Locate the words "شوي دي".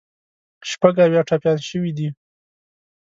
1.69-2.07